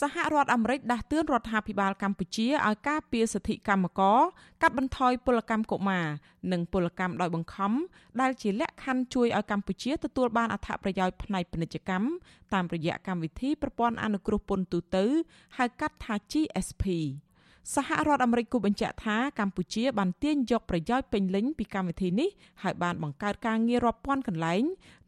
[0.00, 4.18] សហរដ្ឋអាមេរិកដាស់តឿនរដ្ឋាភិបាលកម្ពុជាឲ្យការពារសិទ្ធិកម្មករ
[4.62, 6.06] កាត់បន្ថយពលកម្មកុមារ
[6.52, 7.72] និងពលកម្មដោយបង្ខំ
[8.20, 12.06] ដែលជាលក្ខខណ្ឌជួយឲ្យកម្ពុជាទទួលបានអត្ថប្រយោជន៍ផ្នែកពាណិជ្ជកម្ម
[12.54, 15.04] តាមរយៈកម្មវិធីប្រព័ន្ធអនុគ្រោះពន្ធទូទៅ
[15.56, 16.84] ហៅកាត់ថា GSP
[17.74, 22.28] សហរដ្ឋអាមេរិកគូបញ្ជាក់ថាកម្ពុជាបានទាញយកប្រយោជន៍ពេញលេញពីកម្មវិធីនេះ
[22.62, 24.62] ហើយបានបង្កើតការងាររាប់ពាន់កន្លែង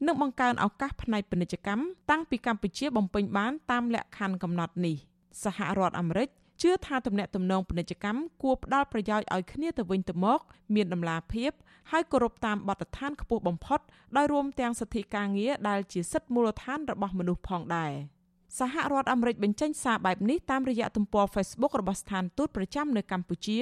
[0.07, 4.97] និងបង្កើនឱកាសផ្នែកពាណិជ្ជកម្មតាំងពីកម្ពុជាបំពេញបានតាមលក្ខខណ្ឌកំណត់នេះ
[5.45, 6.29] សហរដ្ឋអាមេរិក
[6.63, 10.41] ជឿថាទំនាក់ទំនងពាណិជ្ជកម្មគួរផ្ដល់ប្រយោជន៍ឲ្យគ្នាទៅវិញទៅមក
[10.75, 11.51] មានដំណាភាព
[11.91, 13.81] ហើយគោរពតាមបទដ្ឋានខ្ពស់បំផុត
[14.17, 17.93] ដោយរួមទាំងសិទ្ធិការងារដែលជាសិទ្ធិមូលដ្ឋានរបស់មនុស្សផងដែរ។
[18.57, 23.61] សហរដ្ឋអាមេរិកបញ្ចេញសារបែបនេះតាមរយៈទំព័រ Facebook របស់ស្ថានទូតប្រចាំនៅកម្ពុជា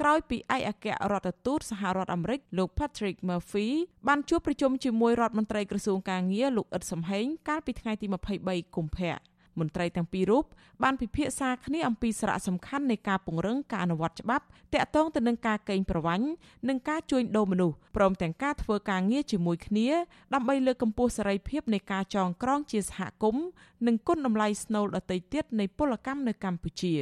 [0.00, 3.68] ក្រោយពីឯកអគ្គរដ្ឋទូតសហរដ្ឋអាមេរិកលោក Patrick Murphy
[4.08, 8.06] បានជួបប្រជុំជាមួយរដ្ឋមន្ត្រីក្រសួងកាងារលោកអ៊ិតសំហេងកាលពីថ្ងៃទី
[8.40, 9.14] 23កុម្ភៈ
[9.58, 10.44] មន្ត្រីទាំងពីររូប
[10.82, 16.26] បានពិភាក្សាគ្នាអំពីសារៈសំខាន់នៃការពង្រឹងការអនុវត្តច្បាប់តាក់ទងទៅនឹងការកេងប្រវ័ញ្ច
[16.68, 19.88] និងការជួញដូរមនុស្សព្រមទាំងការធ្វើការងារជាមួយគ្នា
[20.34, 23.44] ដើម្បីលើកកម្ពស់សេរីភាពនៃការចងក្រងជាសហគមន៍
[23.86, 26.94] និងគុណតម្លៃស្នូលដទៃទៀតនៃពលកម្មនៅកម្ពុជា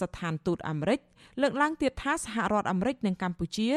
[0.00, 1.00] ស្ថានទូតអាមេរិក
[1.40, 3.70] លើកឡើងទៀតថាសហរដ្ឋអាមេរិកនិងកម្ពុជា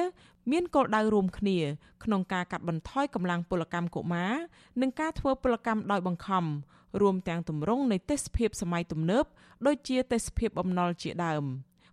[0.52, 1.58] មានគោលដៅរួមគ្នា
[2.03, 4.33] ក្នុងការកាត់បន្ថយកម្លាំងពលកម្មកុមារ
[4.81, 6.45] និងការធ្វើពលកម្មដោយបង្ខំ
[7.00, 9.25] រួមទាំងទម្រង់នៃទេសភាពសម័យទំនើប
[9.66, 11.44] ដូចជាទេសភាពបំណុលជាដើម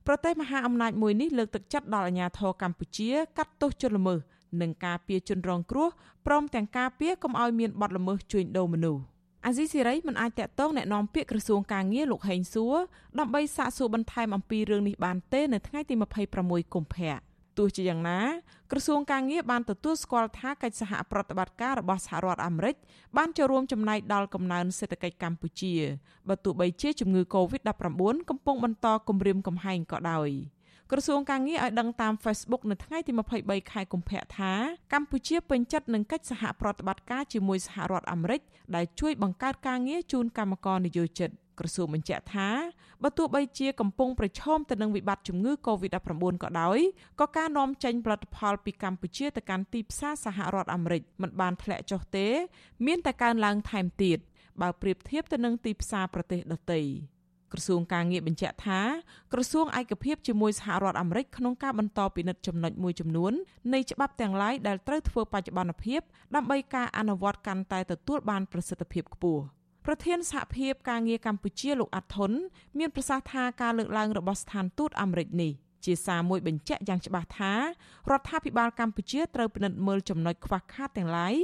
[0.07, 4.19] ប្រទេសមហាអំណាចមួយនេះលើកទឹកចិត្តដល់អាជ្ញាធរកម្ពុជាកាត់ទោសជនល្មើស
[4.61, 5.89] និងការពារជនរងគ្រោះ
[6.25, 9.01] ព្រមទាំងការពារកុំឲ្យមានបទល្មើសជួញដូរមនុស្ស
[9.45, 12.75] អាស៊ីសេរីមិនអាចតាក់ទងแนะនាំពាក្យក្រសួងការងារលោកហេងសួរ
[13.19, 15.95] ដើម្បីសាកសួរបន្ថែមអំពីរឿងនេះបានទេនៅថ្ងៃទី
[16.33, 17.15] 26កុម្ភៈ
[17.58, 18.20] ទោះជាយ៉ាងណា
[18.70, 22.74] ក្រសួងការងារបានទទួលស្គាល់ថាកិច្ចសហប្រតិបត្តិការរបស់សហរដ្ឋអាមេរិក
[23.16, 25.74] បានចូលរួមចំណែកដល់កំណើនសេដ្ឋកិច្ចកម្ពុជា
[26.28, 30.30] បើទោះបីជាជំងឺ Covid-19 កំពុងបន្តគំរាមកំហែងក៏ដោយ
[30.92, 34.52] ក្រសួងការងារឲ្យដឹងតាម Facebook នៅថ្ងៃទី23ខែកុម្ភៈថា
[34.92, 38.40] កម្ពុជាពេញចិត្តនឹងកិច្ចសហប្រតិបត្តិការជាមួយសហរដ្ឋអាមេរិក
[38.76, 42.48] ដែលជួយបង្កើតការងារជូនកម្មករនិយោជិតក្រសួងបញ្ជាក់ថា
[43.02, 46.78] បើទោះបីជាកំពុងប្រឈមទៅនឹងវិបត្តិជំងឺ Covid-19 ក៏ដោយ
[47.20, 52.26] ក៏ការនាំចេញផលិតផលពីកម្ពុជាទៅកាន់ទីផ្សារសហរដ្ឋអាមេរិកមិនបានធ្លាក់ចុះទេ
[52.86, 54.18] មានតែកើនឡើងថែមទៀត
[54.60, 56.80] បើប្រៀបធៀបទៅនឹងទីផ្សារប្រទេសដទៃ
[57.52, 58.80] ក្រសួងការងារបញ្ជាក់ថា
[59.32, 63.32] ក្រសួងឯកភាពជាមួយសហរដ្ឋអាមេរិកក្នុងការបន្តពិនិត្យចំណុចមួយចំនួន
[63.74, 66.00] នៃច្បាប់ទាំងឡាយដែលត្រូវធ្វើបច្ចុប្បន្នភាព
[66.34, 69.42] ដើម្បីការអនុវត្តកាន់តែទទួលបានប្រសិទ្ធភាពខ្ពស់
[69.86, 72.32] ប្រធានសហភាពការងារកម្ពុជាលោកអាត់ថុន
[72.78, 75.52] មានប្រសាសន៍ថាការលើកឡើងរបស់ស្ថានទូតអាមេរិកនេះ
[75.84, 81.34] ជាសារមួយបញ្ជាក់យ៉ាងច្បាស់ថារដ្ឋាភិបាលកម្ពុជាត្រូវពិនិត្យមើលចំណុចខ្វះខាតទាំងឡាយ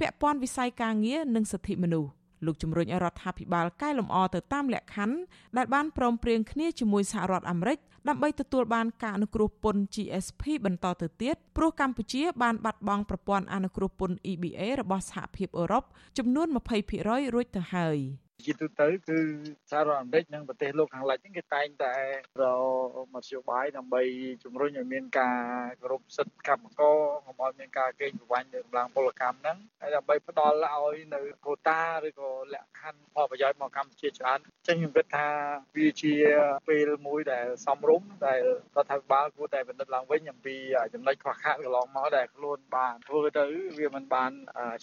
[0.00, 2.10] ពាក់ព័ន្ធវិស័យការងារនិងសិទ្ធិមនុស្ស
[2.46, 5.16] លោកជំរុញឲ្យរដ្ឋាភិបាលកែលម្អទៅតាមលក្ខខណ្ឌ
[5.56, 7.78] ដែលបានព្រមព្រៀងគ្នាជាមួយសហរដ្ឋអាមេរិក
[8.08, 15.84] ដើម្បីទទួលបានការអនុគ្រោះពន្ធ GSP បន្តទៅទៀតព្រោះកម្ពុជាបានបាត់បង់ប្រព័ន្ធអនុគ្រោះពន្ធ EBA របស់សហភាពអឺរ៉ុប
[16.18, 16.46] ចំនួន
[16.90, 17.98] 20%រួចទៅហើយ។
[18.42, 19.18] ជាទូទៅគឺ
[19.70, 21.94] សហរដ្ឋអាមេរិកនិងប្រទេសលោកខាងលិចហ្នឹងគេតែងតែ
[22.42, 22.44] រ
[23.14, 24.02] មធ្យោបាយដើម្បី
[24.44, 25.40] ជំរុញឲ្យមានការ
[25.80, 26.96] គោរពសិទ្ធិកម្មករ
[27.26, 35.28] កុំឲ្យមានការកេងប្រវ័ញ្ចនៅកម្លាំងពលកម្មហ្នឹងហើយដើម្បីផ្ដល់ឲ្យនៅកូតាឬក៏លក្ខខណ្ឌផលប្រយោជន៍មកកម្ពុជាច្រើនចឹងខ្ញុំគិតថា
[35.76, 36.14] វាជា
[36.68, 38.40] ពេលមួយដែលសំរុំដែល
[38.76, 40.56] រដ្ឋាភិបាលគួរតែពិនិត្យឡើងវិញអំពី
[40.94, 43.44] ចំណុចខ្វះខាតកន្លងមកដែលខ្លួនបានធ្វើទៅ
[43.78, 44.32] វាមិនបាន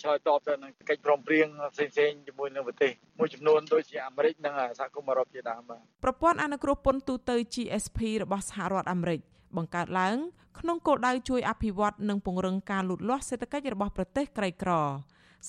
[0.01, 9.19] ឆ្លើយតបទៅនឹងកិច្ចព្រមព្រៀងផ្សេងៗជាមួយនឹងប្រទេសមួយចំនួននួនដូចជាអាមេរិកនិងសហគមន៍អឺរ៉ុបជាដើមបាទប្រព័ន្ធអនុគ្រោះពន្ធទូទៅ GSP របស់សហរដ្ឋអាមេរិក
[9.57, 10.17] បង្កើតឡើង
[10.59, 14.71] ក្នុងគោលដៅជួយអភិវឌ្ឍនិងពង្រឹងការលូតលាស់សេដ្ឋកិច្ចរបស់ប្រទេសក្រីក្រ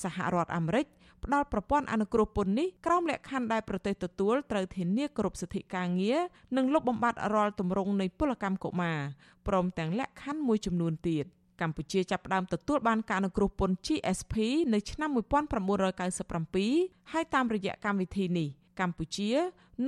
[0.03, 0.87] សហរដ្ឋអាមេរិក
[1.25, 6.21] ផ្ដល់ប្រព័ន្ធអនុគ្រោះពន្ធនេះក្រោមលក្ខខណ្ឌដែលប្រទេសទទួលត្រូវធានាគ្រប់សិទ្ធិការងារ
[6.57, 8.99] និងលុបបំបាត់រាល់ទម្រង់នៃពលកម្មកុមារ
[9.47, 11.27] ព្រមទាំងលក្ខខណ្ឌមួយចំនួនទៀត។
[11.63, 14.35] កម្ពុជាចាប់ផ្ដើមទទួលបានការអនុគ្រោះពន្ធ GSP
[14.75, 18.49] នៅឆ្នាំ1997ហើយតាមរយៈកម្មវិធីនេះ
[18.81, 19.31] កម្ពុជា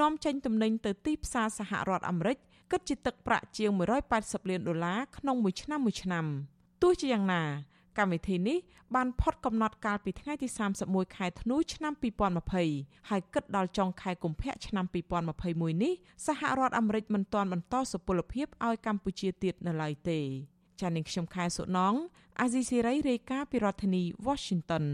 [0.01, 2.37] នាំចេញទំនិញទៅទីផ្សារសហរដ្ឋអាមេរិក
[2.71, 3.71] គិតជាទឹកប្រាក់ជាង
[4.11, 6.25] 180លានដុល្លារក្នុងមួយឆ្នាំមួយឆ្នាំ
[6.82, 7.43] ទោះជាយ៉ាងណា
[7.99, 8.59] កម្មវិធីនេះ
[8.94, 10.49] បានផុតកំណត់កាលពីថ្ងៃទី
[10.82, 11.93] 31ខែធ្នូឆ្នាំ
[12.50, 14.85] 2020ហើយគិតដល់ចុងខែកុម្ភៈឆ្នាំ
[15.35, 15.93] 2021នេះ
[16.26, 20.21] សហរដ្ឋអាមេរិកមិនទាន់បន្តសុពលភាពឲ្យកម្ពុជាទៀតនៅឡើយទេ
[20.81, 21.94] ចា៎នាងខ្ញុំខែសុណង
[22.41, 24.85] អាស៊ីសេរីរាយការណ៍ពីរដ្ឋធានី Washington